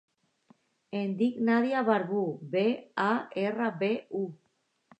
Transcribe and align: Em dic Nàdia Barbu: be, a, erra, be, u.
Em 0.99 1.11
dic 1.19 1.37
Nàdia 1.49 1.83
Barbu: 1.91 2.23
be, 2.57 2.65
a, 3.11 3.13
erra, 3.45 3.69
be, 3.85 3.95
u. 4.23 4.27